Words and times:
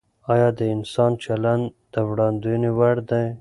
آیا 0.33 0.49
د 0.59 0.61
انسان 0.75 1.11
چلند 1.23 1.65
د 1.93 1.95
وړاندوینې 2.09 2.71
وړ 2.77 2.95
دی؟ 3.09 3.25